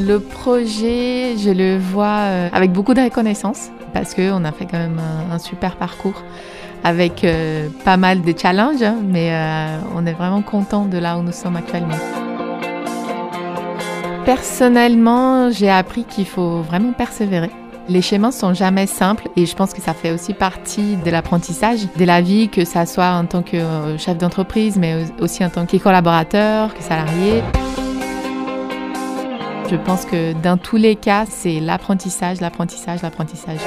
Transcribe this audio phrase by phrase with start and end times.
[0.00, 4.78] Le projet, je le vois euh, avec beaucoup de reconnaissance parce qu'on a fait quand
[4.78, 5.00] même
[5.32, 6.22] un, super parcours
[6.84, 11.18] avec euh, pas mal de challenges, hein, mais euh, on est vraiment content de là
[11.18, 11.96] où nous sommes actuellement.
[14.24, 17.50] Personnellement, j'ai appris qu'il faut vraiment persévérer.
[17.88, 21.80] Les chemins sont jamais simples et je pense que ça fait aussi partie de l'apprentissage
[21.96, 23.58] de la vie, que ça soit en tant que
[23.96, 27.42] chef d'entreprise, mais aussi en tant que collaborateur, que salarié.
[29.70, 33.58] Je pense que dans tous les cas, c'est l'apprentissage, l'apprentissage, l'apprentissage.